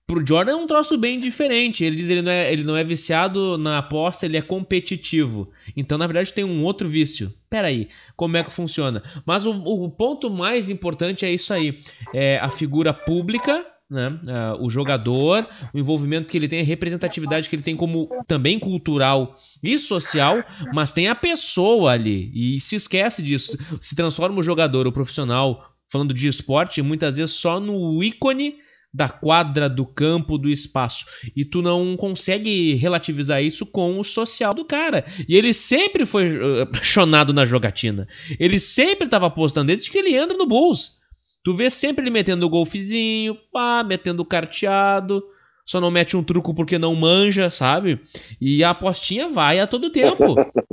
[0.07, 1.85] Pro Jordan é um troço bem diferente.
[1.85, 5.51] Ele diz ele não, é, ele não é viciado na aposta, ele é competitivo.
[5.77, 7.33] Então, na verdade, tem um outro vício.
[7.49, 9.03] Pera aí, como é que funciona?
[9.25, 11.81] Mas o, o ponto mais importante é isso aí.
[12.13, 14.09] É a figura pública né?
[14.27, 18.59] Uh, o jogador, o envolvimento que ele tem, a representatividade que ele tem como também
[18.59, 24.43] cultural e social, mas tem a pessoa ali e se esquece disso, se transforma o
[24.43, 28.57] jogador, o profissional, falando de esporte, muitas vezes só no ícone
[28.93, 31.07] da quadra, do campo, do espaço.
[31.35, 35.05] E tu não consegue relativizar isso com o social do cara.
[35.27, 38.07] E ele sempre foi apaixonado na jogatina.
[38.39, 41.01] Ele sempre estava apostando desde que ele entra no Bulls.
[41.43, 45.23] Tu vê sempre ele metendo o golfezinho, pá, metendo o carteado.
[45.65, 48.01] Só não mete um truco porque não manja, sabe?
[48.41, 50.35] E a apostinha vai a todo tempo.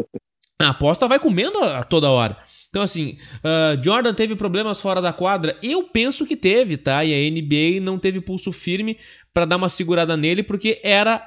[0.61, 2.37] A aposta vai comendo a toda hora.
[2.69, 5.57] Então, assim, uh, Jordan teve problemas fora da quadra?
[5.61, 7.03] Eu penso que teve, tá?
[7.03, 8.97] E a NBA não teve pulso firme
[9.33, 11.21] para dar uma segurada nele, porque era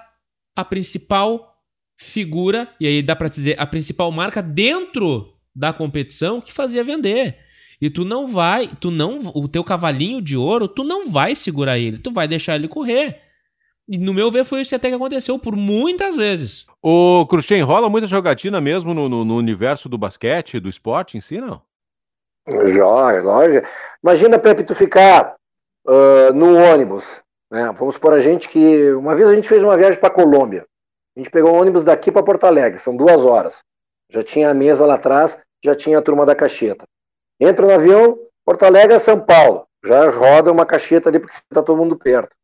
[0.54, 1.52] a principal
[1.96, 7.38] figura, e aí dá para dizer a principal marca dentro da competição que fazia vender.
[7.80, 11.78] E tu não vai, tu não, o teu cavalinho de ouro, tu não vai segurar
[11.78, 13.20] ele, tu vai deixar ele correr.
[13.88, 16.66] E no meu ver foi isso até que aconteceu por muitas vezes.
[16.82, 21.20] O Cruxem, rola muita jogatina mesmo no, no, no, universo do basquete, do esporte em
[21.20, 21.60] si, não?
[22.46, 23.66] Joga, lógico.
[24.02, 25.36] Imagina, Pepe, tu ficar
[25.86, 27.20] uh, no ônibus.
[27.50, 27.72] Né?
[27.78, 28.92] Vamos por a gente que.
[28.92, 30.64] Uma vez a gente fez uma viagem para Colômbia.
[31.16, 33.62] A gente pegou um ônibus daqui para Porto Alegre, são duas horas.
[34.10, 36.84] Já tinha a mesa lá atrás, já tinha a turma da cacheta.
[37.38, 39.66] Entra no avião, Porto Alegre a São Paulo.
[39.84, 42.34] Já roda uma cacheta ali porque está todo mundo perto.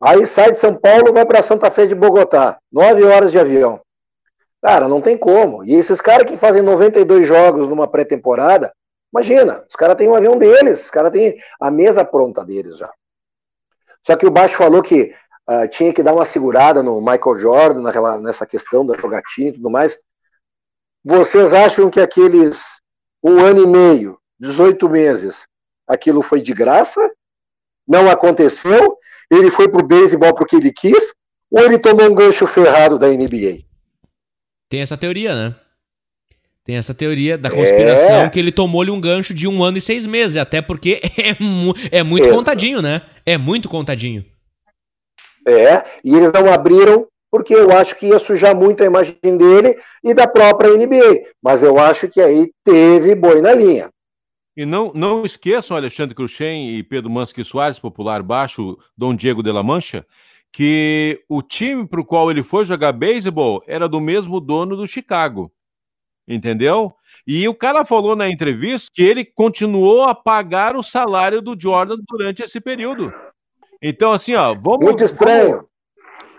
[0.00, 2.58] Aí sai de São Paulo, vai para Santa Fé de Bogotá.
[2.70, 3.80] Nove horas de avião.
[4.62, 5.64] Cara, não tem como.
[5.64, 8.72] E esses caras que fazem 92 jogos numa pré-temporada,
[9.12, 12.90] imagina, os caras têm um avião deles, os caras têm a mesa pronta deles já.
[14.06, 15.14] Só que o Baixo falou que
[15.48, 19.52] uh, tinha que dar uma segurada no Michael Jordan, naquela, nessa questão da jogatina e
[19.52, 19.98] tudo mais.
[21.04, 22.64] Vocês acham que aqueles
[23.22, 25.46] um ano e meio 18 meses,
[25.86, 27.00] aquilo foi de graça,
[27.86, 28.98] não aconteceu,
[29.34, 31.12] ele foi pro beisebol porque ele quis,
[31.50, 33.64] ou ele tomou um gancho ferrado da NBA?
[34.68, 35.54] Tem essa teoria, né?
[36.64, 38.30] Tem essa teoria da conspiração é.
[38.30, 41.74] que ele tomou-lhe um gancho de um ano e seis meses, até porque é, mu
[41.92, 43.02] é muito contadinho, né?
[43.26, 44.24] É muito contadinho.
[45.46, 49.76] É, e eles não abriram porque eu acho que ia sujar muito a imagem dele
[50.02, 51.20] e da própria NBA.
[51.42, 53.90] Mas eu acho que aí teve boi na linha.
[54.56, 59.50] E não, não esqueçam, Alexandre Cruxem e Pedro Mansky Soares, popular baixo, Dom Diego de
[59.50, 60.06] la Mancha,
[60.52, 64.86] que o time para o qual ele foi jogar beisebol era do mesmo dono do
[64.86, 65.52] Chicago.
[66.26, 66.94] Entendeu?
[67.26, 71.96] E o cara falou na entrevista que ele continuou a pagar o salário do Jordan
[72.08, 73.12] durante esse período.
[73.82, 74.84] Então, assim, ó, vamos.
[74.84, 75.66] Muito estranho.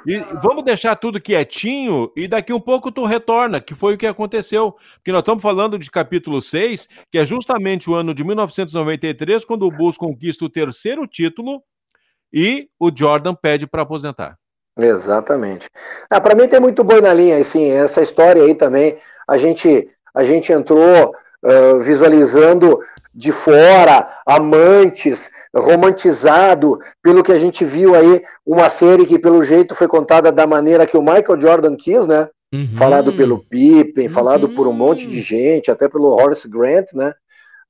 [0.07, 4.05] E vamos deixar tudo quietinho e daqui um pouco tu retorna, que foi o que
[4.05, 4.73] aconteceu.
[4.95, 9.63] Porque nós estamos falando de capítulo 6, que é justamente o ano de 1993, quando
[9.63, 11.63] o Bulls conquista o terceiro título
[12.31, 14.37] e o Jordan pede para aposentar.
[14.77, 15.67] Exatamente.
[16.09, 19.89] Ah, para mim tem muito boi na linha, assim, essa história aí também, a gente,
[20.13, 22.79] a gente entrou uh, visualizando
[23.15, 29.73] de fora, amantes, romantizado pelo que a gente viu aí, uma série que pelo jeito
[29.73, 32.28] foi contada da maneira que o Michael Jordan quis, né?
[32.54, 32.75] Uhum.
[32.75, 34.13] Falado pelo Pippen, uhum.
[34.13, 37.13] falado por um monte de gente, até pelo Horace Grant, né?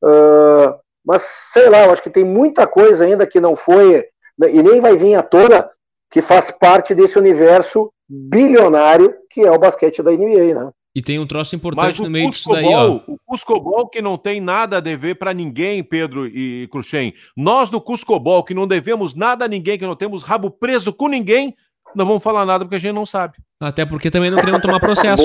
[0.03, 0.73] Uh,
[1.05, 1.21] mas
[1.53, 4.03] sei lá, eu acho que tem muita coisa ainda que não foi
[4.38, 5.69] né, e nem vai vir à tona
[6.10, 10.71] que faz parte desse universo bilionário que é o basquete da NBA, né?
[10.95, 13.01] E tem um troço importante no meio disso daí, ó.
[13.05, 17.13] O Cuscobol que não tem nada a dever para ninguém, Pedro e Cruxem.
[17.36, 21.10] Nós do Cuscobol que não devemos nada a ninguém, que não temos rabo preso com
[21.10, 21.53] ninguém,
[21.93, 23.34] não vamos falar nada porque a gente não sabe.
[23.60, 25.21] Até porque também não queremos tomar processo.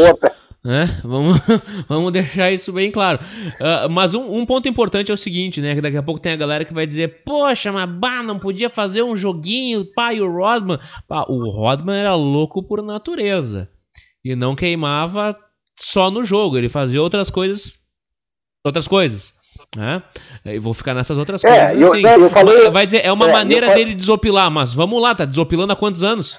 [0.65, 1.01] né?
[1.05, 1.39] Vamos,
[1.89, 3.21] vamos deixar isso bem claro.
[3.61, 5.77] Uh, mas um, um, ponto importante é o seguinte, né?
[5.77, 8.69] Que daqui a pouco tem a galera que vai dizer: Poxa, mas bah, não podia
[8.69, 10.81] fazer um joguinho, pai, o Rodman.
[11.07, 13.71] Pá, o Rodman era louco por natureza.
[14.25, 15.37] E não queimava
[15.81, 17.79] só no jogo, ele fazia outras coisas.
[18.65, 19.35] Outras coisas.
[19.77, 20.03] Né?
[20.45, 21.81] Eu vou ficar nessas outras é, coisas.
[21.81, 22.23] Eu, assim.
[22.23, 25.25] eu falei, Vai dizer, é uma é, maneira falei, dele desopilar, mas vamos lá, tá
[25.25, 26.39] desopilando há quantos anos?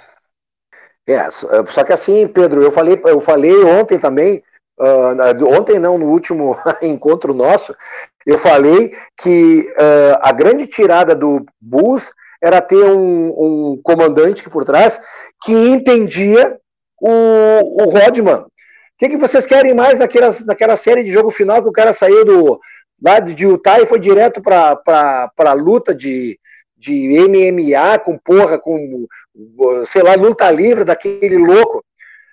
[1.07, 4.43] É, só que assim, Pedro, eu falei, eu falei ontem também,
[4.79, 7.75] uh, ontem não, no último encontro nosso,
[8.25, 14.63] eu falei que uh, a grande tirada do Bulls era ter um, um comandante por
[14.63, 14.99] trás
[15.43, 16.57] que entendia
[17.01, 18.45] o, o Rodman,
[19.01, 22.23] que, que vocês querem mais naquela, naquela série de jogo final que o cara saiu
[22.23, 22.59] do,
[23.01, 26.39] lá de Utah e foi direto para a luta de,
[26.77, 29.07] de MMA com porra, com,
[29.85, 31.83] sei lá, luta livre daquele louco.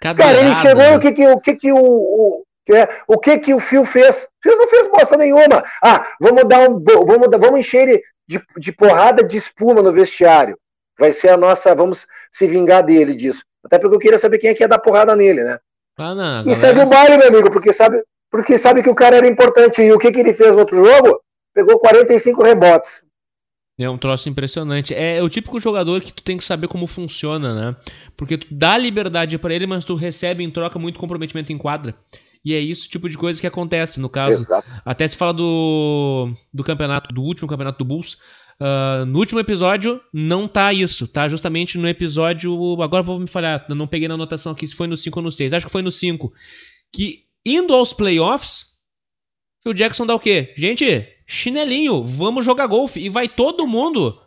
[0.03, 0.37] Cadeirada.
[0.37, 3.55] Cara, ele chegou, o que que o que que o, o, é, o que que
[3.55, 4.29] o Phil fez?
[4.43, 5.65] Fez não fez bosta nenhuma.
[5.83, 10.59] Ah, vamos dar um, vamos, vamos encher ele de, de porrada de espuma no vestiário.
[10.99, 13.43] Vai ser a nossa, vamos se vingar dele disso.
[13.65, 15.59] Até porque eu queria saber quem é que ia dar porrada nele, né?
[15.99, 19.17] Ah, não, e segue o baile, meu amigo, porque sabe, porque sabe que o cara
[19.17, 19.83] era importante.
[19.83, 21.21] E o que, que ele fez no outro jogo?
[21.55, 23.03] Pegou 45 rebotes.
[23.79, 24.93] É um troço impressionante.
[24.93, 27.77] É o típico jogador que tu tem que saber como funciona, né?
[28.17, 31.95] Porque tu dá liberdade para ele, mas tu recebe em troca muito comprometimento em quadra.
[32.45, 34.43] E é isso tipo de coisa que acontece, no caso.
[34.43, 34.69] Exato.
[34.85, 38.19] Até se fala do, do campeonato, do último campeonato do Bulls.
[38.61, 41.07] Uh, no último episódio, não tá isso.
[41.07, 42.83] Tá justamente no episódio.
[42.83, 45.33] Agora vou me falhar, não peguei na anotação aqui se foi no 5 ou no
[45.33, 45.53] 6.
[45.53, 46.33] Acho que foi no 5.
[46.92, 48.79] Que indo aos playoffs,
[49.64, 50.53] o Jackson dá o quê?
[50.57, 53.01] Gente, chinelinho, vamos jogar golfe.
[53.01, 54.21] E vai todo mundo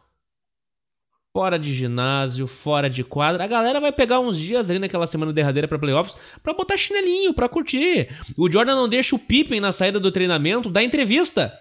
[1.34, 3.44] fora de ginásio, fora de quadra.
[3.44, 7.34] A galera vai pegar uns dias ali naquela semana derradeira para playoffs para botar chinelinho,
[7.34, 8.10] para curtir.
[8.38, 11.58] O Jordan não deixa o Pippen na saída do treinamento da entrevista.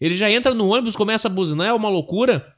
[0.00, 2.54] Ele já entra no ônibus, começa a buzinar, é uma loucura.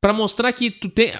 [0.00, 1.12] para mostrar que tu tem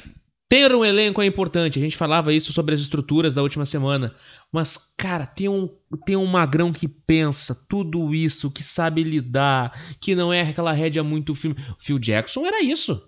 [0.53, 1.79] ter um elenco é importante.
[1.79, 4.15] A gente falava isso sobre as estruturas da última semana.
[4.53, 5.67] Mas, cara, tem um,
[6.05, 11.03] tem um magrão que pensa tudo isso, que sabe lidar, que não é aquela rédea
[11.03, 11.57] muito firme.
[11.71, 13.03] O Phil Jackson era isso.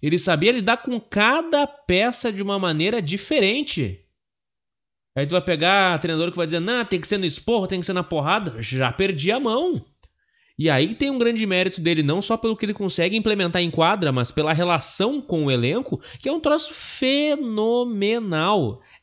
[0.00, 4.02] Ele sabia lidar com cada peça de uma maneira diferente.
[5.14, 7.78] Aí tu vai pegar treinador que vai dizer, não, tem que ser no esporro, tem
[7.78, 8.62] que ser na porrada.
[8.62, 9.84] Já perdi a mão.
[10.58, 13.70] E aí tem um grande mérito dele, não só pelo que ele consegue implementar em
[13.70, 18.00] quadra, mas pela relação com o elenco, que é um troço fenomenal.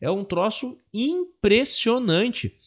[0.02, 2.58] É um troço impressionante.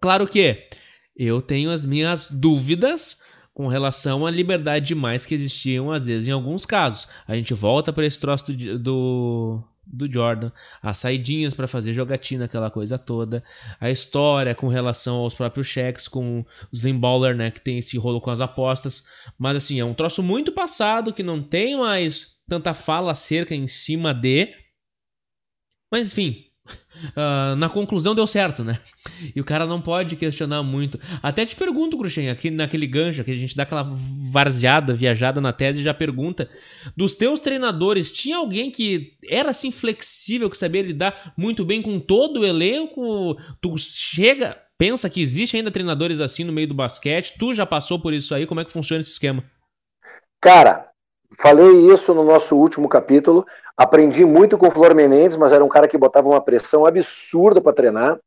[0.00, 0.66] Claro que
[1.14, 3.20] eu tenho as minhas dúvidas
[3.52, 7.06] com relação à liberdade demais que existiam, às vezes, em alguns casos.
[7.28, 12.44] A gente volta para esse troço do, do, do Jordan, as saidinhas para fazer jogatina,
[12.44, 13.42] aquela coisa toda,
[13.80, 17.98] a história com relação aos próprios cheques, com o Slim Baller, né, que tem esse
[17.98, 19.04] rolo com as apostas,
[19.38, 23.66] mas assim, é um troço muito passado que não tem mais tanta fala acerca em
[23.66, 24.54] cima de.
[25.90, 28.78] Mas enfim, Uh, na conclusão deu certo, né?
[29.34, 31.00] E o cara não pode questionar muito.
[31.22, 33.82] Até te pergunto, Cruxem, aqui naquele gancho que a gente dá aquela
[34.30, 36.48] varzeada, viajada na tese e já pergunta:
[36.96, 41.98] dos teus treinadores, tinha alguém que era assim flexível, que sabia lidar muito bem com
[41.98, 43.36] todo o elenco?
[43.60, 47.34] Tu chega, pensa que existe ainda treinadores assim no meio do basquete?
[47.38, 48.46] Tu já passou por isso aí?
[48.46, 49.42] Como é que funciona esse esquema?
[50.40, 50.91] Cara,
[51.38, 53.46] falei isso no nosso último capítulo.
[53.76, 57.60] Aprendi muito com o Flor Menezes, mas era um cara que botava uma pressão absurda
[57.60, 58.18] para treinar.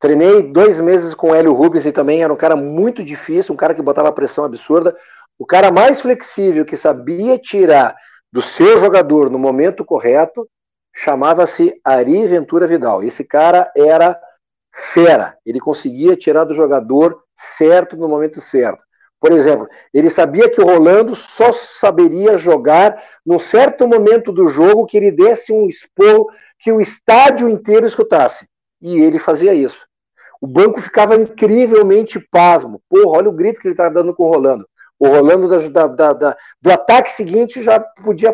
[0.00, 3.56] Treinei dois meses com o Hélio Rubens e também era um cara muito difícil, um
[3.56, 4.96] cara que botava pressão absurda.
[5.38, 7.96] O cara mais flexível, que sabia tirar
[8.32, 10.48] do seu jogador no momento correto,
[10.94, 13.02] chamava-se Ari Ventura Vidal.
[13.02, 14.18] Esse cara era
[14.72, 18.84] fera, ele conseguia tirar do jogador certo no momento certo.
[19.20, 24.86] Por exemplo, ele sabia que o Rolando só saberia jogar num certo momento do jogo
[24.86, 26.28] que ele desse um esporro
[26.58, 28.46] que o estádio inteiro escutasse.
[28.80, 29.86] E ele fazia isso.
[30.40, 32.80] O banco ficava incrivelmente pasmo.
[32.88, 34.68] Porra, olha o grito que ele estava dando com o Rolando.
[34.98, 38.32] O Rolando da, da, da, do ataque seguinte já podia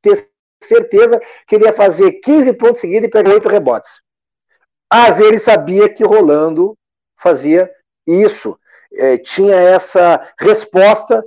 [0.00, 0.28] ter
[0.62, 4.00] certeza que ele ia fazer 15 pontos seguidos e pegar 8 rebotes.
[4.92, 6.76] Vezes ele sabia que o Rolando
[7.18, 7.70] fazia
[8.06, 8.56] isso
[8.96, 11.24] é, tinha essa resposta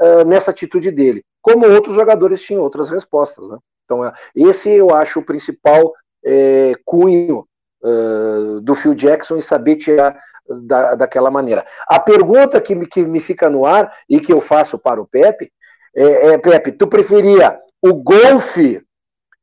[0.00, 3.48] uh, nessa atitude dele, como outros jogadores tinham outras respostas.
[3.48, 3.58] Né?
[3.84, 5.92] Então, é, esse eu acho o principal
[6.24, 7.46] é, cunho
[7.82, 11.64] uh, do Phil Jackson em saber tirar da, daquela maneira.
[11.86, 15.06] A pergunta que me, que me fica no ar e que eu faço para o
[15.06, 15.52] Pepe
[15.94, 18.82] é, é Pepe, tu preferia o golfe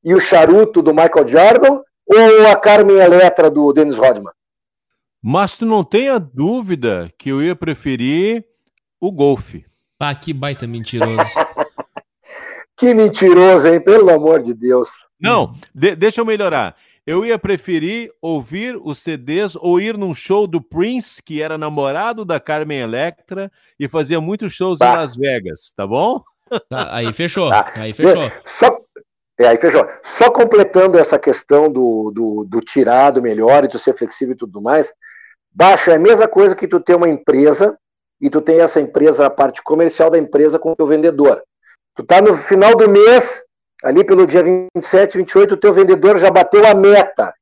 [0.04, 4.32] e o charuto do Michael Jordan ou a Carmen Electra do Dennis Rodman?
[5.28, 8.46] Mas tu não tenha dúvida que eu ia preferir
[9.02, 9.66] o golfe.
[10.00, 11.18] Ah, que baita mentiroso.
[12.78, 13.82] que mentiroso, hein?
[13.82, 14.88] Pelo amor de Deus.
[15.20, 16.76] Não, de deixa eu melhorar.
[17.08, 22.24] Eu ia preferir ouvir os CDs ou ir num show do Prince, que era namorado
[22.24, 24.94] da Carmen Electra e fazia muitos shows tá.
[24.94, 26.22] em Las Vegas, tá bom?
[26.70, 27.50] Tá, aí fechou.
[27.50, 27.72] Tá.
[27.74, 28.32] Aí fechou.
[28.46, 28.78] Só,
[29.40, 29.88] é, aí fechou.
[30.04, 34.62] Só completando essa questão do, do, do tirado melhor e do ser flexível e tudo
[34.62, 34.94] mais,
[35.56, 37.78] Baixo é a mesma coisa que tu ter uma empresa
[38.20, 41.42] e tu tem essa empresa, a parte comercial da empresa com o teu vendedor.
[41.96, 43.42] Tu tá no final do mês,
[43.82, 47.34] ali pelo dia 27, 28, o teu vendedor já bateu a meta.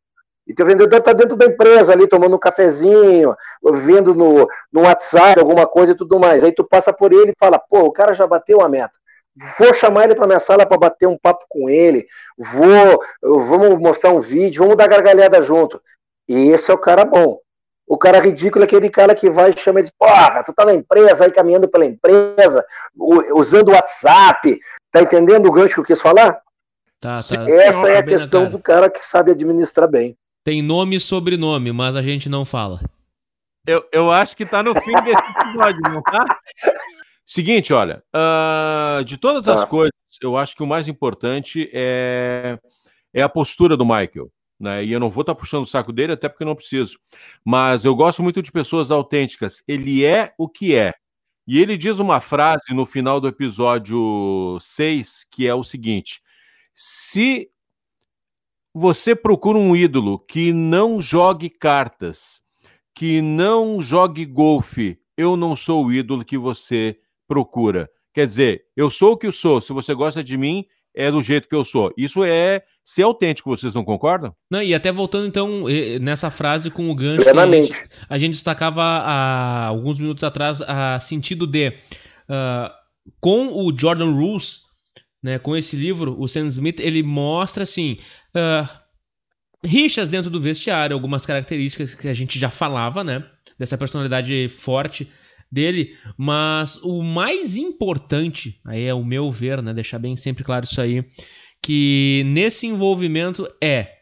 [0.45, 3.33] E teu vendedor está dentro da empresa ali, tomando um cafezinho,
[3.63, 6.43] vendo no, no WhatsApp alguma coisa e tudo mais.
[6.43, 8.93] Aí tu passa por ele e fala, pô, o cara já bateu a meta.
[9.57, 12.05] Vou chamar ele para minha sala para bater um papo com ele.
[12.37, 13.01] Vou,
[13.43, 15.81] vamos mostrar um vídeo, vamos dar gargalhada junto.
[16.27, 17.39] E esse é o cara bom.
[17.87, 20.65] O cara ridículo é aquele cara que vai e chama e diz, porra, tu tá
[20.65, 22.65] na empresa aí caminhando pela empresa,
[22.95, 24.59] usando o WhatsApp,
[24.91, 26.41] tá entendendo o gancho que eu quis falar?
[26.99, 27.49] Tá, tá.
[27.49, 30.17] Essa é a questão do cara que sabe administrar bem.
[30.43, 32.79] Tem nome e sobrenome, mas a gente não fala.
[33.67, 36.25] Eu, eu acho que tá no fim desse episódio, não tá?
[37.25, 39.65] Seguinte, olha, uh, de todas as ah.
[39.65, 42.59] coisas, eu acho que o mais importante é,
[43.13, 44.29] é a postura do Michael.
[44.59, 44.85] Né?
[44.85, 46.97] E eu não vou estar tá puxando o saco dele, até porque não preciso.
[47.43, 49.63] Mas eu gosto muito de pessoas autênticas.
[49.67, 50.93] Ele é o que é.
[51.45, 56.21] E ele diz uma frase no final do episódio 6 que é o seguinte:
[56.73, 57.49] se
[58.73, 62.41] você procura um ídolo que não jogue cartas,
[62.95, 66.97] que não jogue golfe, eu não sou o ídolo que você
[67.27, 67.89] procura.
[68.13, 69.59] Quer dizer, eu sou o que eu sou.
[69.59, 71.91] Se você gosta de mim, é do jeito que eu sou.
[71.97, 74.33] Isso é ser autêntico, vocês não concordam?
[74.51, 75.65] Não, e até voltando então
[76.01, 80.61] nessa frase com o gancho que a gente, a gente destacava há alguns minutos atrás
[80.61, 82.69] a sentido de uh,
[83.19, 84.61] com o Jordan Rules,
[85.21, 87.97] né, com esse livro, o Sam Smith ele mostra assim
[88.35, 88.67] uh,
[89.63, 93.23] rixas dentro do vestiário, algumas características que a gente já falava, né,
[93.57, 95.07] dessa personalidade forte
[95.49, 100.65] dele, mas o mais importante, aí é o meu ver, né, deixar bem sempre claro
[100.65, 101.05] isso aí,
[101.63, 103.93] que nesse envolvimento é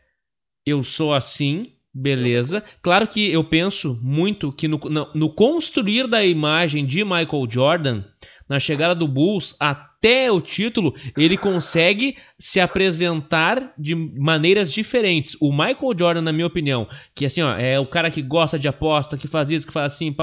[0.65, 2.63] eu sou assim, beleza.
[2.81, 8.03] Claro que eu penso muito que no, no, no construir da imagem de Michael Jordan,
[8.49, 15.37] na chegada do Bulls até o título, ele consegue se apresentar de maneiras diferentes.
[15.39, 18.67] O Michael Jordan, na minha opinião, que assim, ó, é o cara que gosta de
[18.67, 20.15] aposta, que faz isso, que faz assim,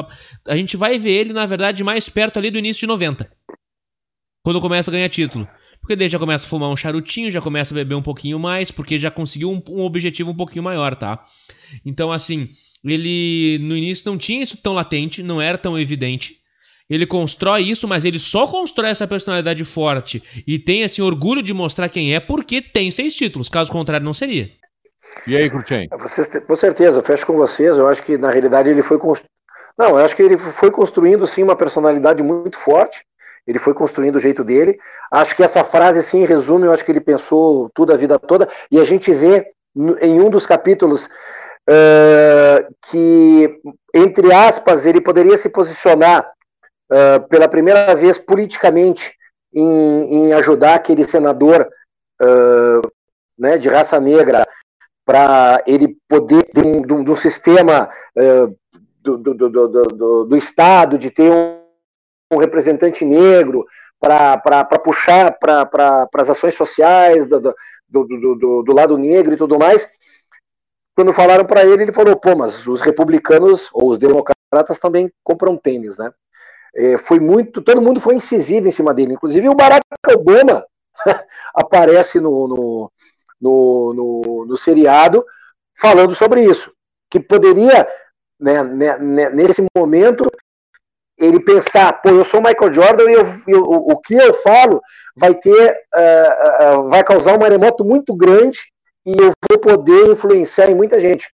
[0.48, 3.30] a gente vai ver ele, na verdade, mais perto ali do início de 90.
[4.44, 5.48] Quando começa a ganhar título.
[5.88, 8.70] Porque daí já começa a fumar um charutinho, já começa a beber um pouquinho mais,
[8.70, 11.24] porque já conseguiu um, um objetivo um pouquinho maior, tá?
[11.82, 12.50] Então, assim,
[12.84, 16.40] ele no início não tinha isso tão latente, não era tão evidente.
[16.90, 21.54] Ele constrói isso, mas ele só constrói essa personalidade forte e tem esse orgulho de
[21.54, 23.48] mostrar quem é porque tem seis títulos.
[23.48, 24.50] Caso contrário, não seria.
[25.26, 25.88] E aí, Curtin?
[26.46, 27.78] Com certeza, eu fecho com vocês.
[27.78, 28.98] Eu acho que na realidade ele foi.
[28.98, 29.24] Const...
[29.78, 33.07] Não, eu acho que ele foi construindo sim uma personalidade muito forte.
[33.48, 34.78] Ele foi construindo o jeito dele.
[35.10, 38.18] Acho que essa frase, sim, em resumo, eu acho que ele pensou tudo a vida
[38.18, 38.46] toda.
[38.70, 39.52] E a gente vê
[40.02, 43.58] em um dos capítulos uh, que,
[43.94, 46.30] entre aspas, ele poderia se posicionar
[46.92, 49.14] uh, pela primeira vez politicamente
[49.54, 51.66] em, em ajudar aquele senador
[52.20, 52.90] uh,
[53.38, 54.46] né, de raça negra
[55.06, 57.88] para ele poder, de um, de um, sistema
[59.02, 61.67] do, do, do, do, Estado, de ter um,
[62.30, 63.66] um representante negro
[64.00, 69.58] para puxar para pra, as ações sociais do, do, do, do, lado negro e tudo
[69.58, 69.88] mais.
[70.94, 75.56] Quando falaram para ele, ele falou: pô, mas os republicanos ou os democratas também compram
[75.56, 76.12] tênis, né?
[76.78, 80.64] é, foi muito, todo mundo foi incisivo em cima dele, inclusive o Barack Obama
[81.54, 82.92] aparece no, no,
[83.40, 85.24] no, no, no seriado
[85.76, 86.72] falando sobre isso,
[87.10, 87.88] que poderia,
[88.38, 90.30] né, né, né nesse momento,
[91.18, 94.80] ele pensar, pô, eu sou Michael Jordan e eu, eu, o, que eu falo
[95.16, 98.60] vai ter, uh, uh, vai causar um maremoto muito grande
[99.04, 101.28] e eu vou poder influenciar em muita gente.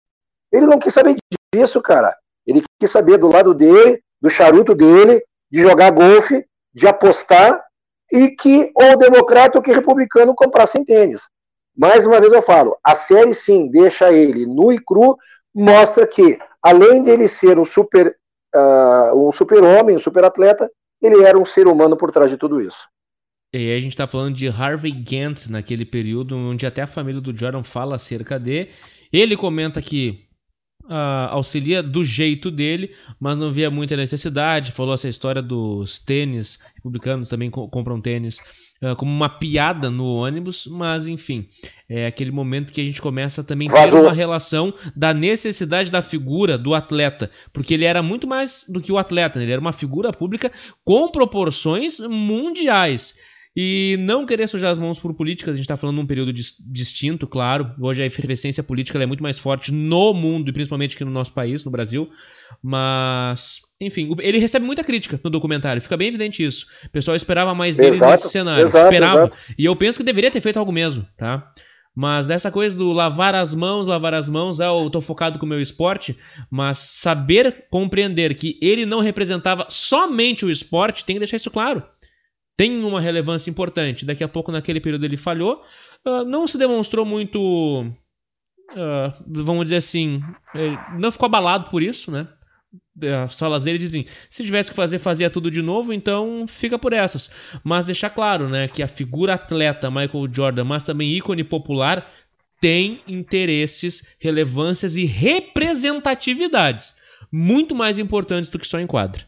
[0.51, 1.15] Ele não quis saber
[1.53, 2.15] disso, cara.
[2.45, 7.63] Ele quis saber do lado dele, do charuto dele, de jogar golfe, de apostar,
[8.11, 11.23] e que ou democrata ou que republicano comprassem tênis.
[11.75, 15.17] Mais uma vez eu falo, a série sim deixa ele nu e cru,
[15.55, 18.15] mostra que, além dele ser um super,
[18.55, 20.69] uh, um super homem, um super atleta,
[21.01, 22.87] ele era um ser humano por trás de tudo isso.
[23.53, 27.19] E aí a gente está falando de Harvey Gantt naquele período, onde até a família
[27.19, 28.69] do Jordan fala acerca de.
[29.11, 30.29] Ele comenta que
[30.85, 34.71] uh, auxilia do jeito dele, mas não via muita necessidade.
[34.71, 38.39] Falou essa história dos tênis, republicanos também co compram tênis,
[38.81, 41.47] uh, como uma piada no ônibus, mas enfim,
[41.87, 46.01] é aquele momento que a gente começa também a ter uma relação da necessidade da
[46.01, 49.45] figura do atleta, porque ele era muito mais do que o atleta, né?
[49.45, 50.51] ele era uma figura pública
[50.83, 53.13] com proporções mundiais.
[53.55, 56.55] E não querer sujar as mãos por políticas, a gente está falando num período dis
[56.59, 57.73] distinto, claro.
[57.81, 61.33] Hoje a efervescência política é muito mais forte no mundo e principalmente aqui no nosso
[61.33, 62.09] país, no Brasil.
[62.63, 66.65] Mas, enfim, ele recebe muita crítica no documentário, fica bem evidente isso.
[66.85, 69.21] O pessoal esperava mais dele exato, nesse cenário, exato, esperava.
[69.23, 69.37] Exato.
[69.57, 71.51] E eu penso que deveria ter feito algo mesmo, tá?
[71.93, 75.45] Mas essa coisa do lavar as mãos, lavar as mãos, ah, eu tô focado com
[75.45, 76.15] o meu esporte,
[76.49, 81.83] mas saber compreender que ele não representava somente o esporte, tem que deixar isso claro
[82.61, 84.05] tem uma relevância importante.
[84.05, 85.63] Daqui a pouco, naquele período, ele falhou.
[86.05, 87.39] Uh, não se demonstrou muito.
[88.71, 90.21] Uh, vamos dizer assim.
[90.99, 92.27] não ficou abalado por isso, né?
[93.23, 96.93] As falas dele dizem: se tivesse que fazer, fazia tudo de novo, então fica por
[96.93, 97.29] essas.
[97.63, 102.09] Mas deixar claro, né, que a figura atleta Michael Jordan, mas também ícone popular,
[102.61, 106.93] tem interesses, relevâncias e representatividades
[107.31, 109.25] muito mais importantes do que só enquadra.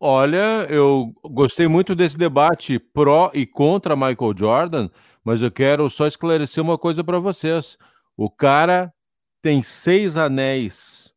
[0.00, 4.90] Olha, eu gostei muito desse debate pró e contra Michael Jordan,
[5.24, 7.78] mas eu quero só esclarecer uma coisa para vocês.
[8.16, 8.92] O cara
[9.40, 11.10] tem seis anéis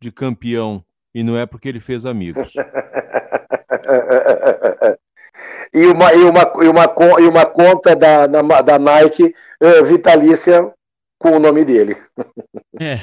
[0.00, 0.84] de campeão
[1.18, 2.52] e não é porque ele fez amigos.
[5.74, 10.72] e, uma, e, uma, e, uma, e uma conta da, da Nike uh, vitalícia
[11.18, 11.96] com o nome dele.
[12.80, 13.00] É.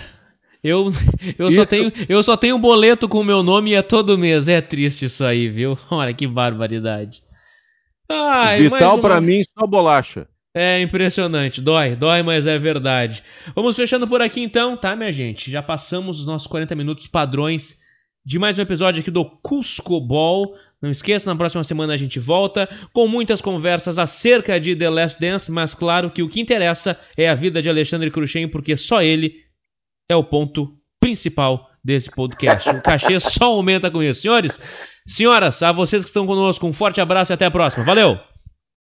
[0.64, 0.90] Eu,
[1.38, 4.18] eu, só tenho, eu só tenho um boleto com o meu nome e é todo
[4.18, 4.48] mês.
[4.48, 5.78] É triste isso aí, viu?
[5.92, 7.22] Olha que barbaridade.
[8.10, 9.02] Ai, Vital uma...
[9.02, 10.30] para mim só bolacha.
[10.56, 13.22] É impressionante, dói, dói, mas é verdade.
[13.54, 15.52] Vamos fechando por aqui então, tá, minha gente?
[15.52, 17.84] Já passamos os nossos 40 minutos padrões
[18.26, 20.56] de mais um episódio aqui do Cusco Ball.
[20.82, 25.20] Não esqueça, na próxima semana a gente volta com muitas conversas acerca de The Last
[25.20, 29.02] Dance, mas claro que o que interessa é a vida de Alexandre Cruxem, porque só
[29.02, 29.44] ele
[30.10, 32.70] é o ponto principal desse podcast.
[32.70, 34.22] O cachê só aumenta com isso.
[34.22, 34.60] Senhores,
[35.06, 37.86] senhoras, a vocês que estão conosco, um forte abraço e até a próxima.
[37.86, 38.35] Valeu!